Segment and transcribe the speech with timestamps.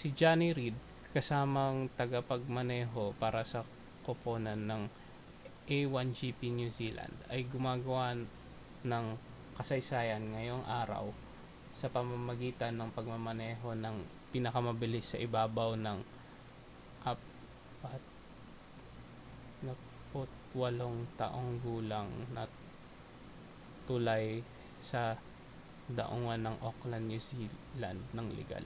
[0.00, 0.74] si jonny reid
[1.14, 3.60] kasamang tagapagmaneho para sa
[4.04, 4.82] koponan ng
[5.76, 8.06] a1gp new zealand ay gumawa
[8.92, 9.06] ng
[9.56, 11.06] kasaysayan ngayong araw
[11.80, 13.96] sa pamamagitan ng pagmamaneho nang
[14.32, 15.98] pinakamabilis sa ibabaw ng
[20.16, 22.42] 48-taong gulang na
[23.86, 24.26] tulay
[24.90, 25.02] sa
[25.98, 28.64] daungan ng auckland new zealand nang ligal